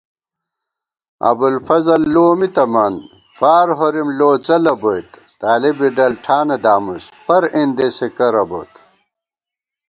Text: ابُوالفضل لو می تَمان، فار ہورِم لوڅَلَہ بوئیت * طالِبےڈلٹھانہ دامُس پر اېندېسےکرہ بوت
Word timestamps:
ابُوالفضل 1.29 2.01
لو 2.13 2.27
می 2.39 2.47
تَمان، 2.55 2.93
فار 3.37 3.67
ہورِم 3.77 4.07
لوڅَلَہ 4.19 4.73
بوئیت 4.81 5.09
* 5.25 5.39
طالِبےڈلٹھانہ 5.41 6.57
دامُس 6.63 7.03
پر 7.25 7.43
اېندېسےکرہ 7.55 8.43
بوت 8.49 8.71